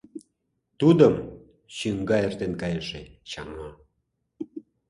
Тудым 0.79 1.13
чӱҥга 1.77 2.17
эртен 2.25 2.53
кайыше 2.61 3.01
чаҥа 3.29 3.69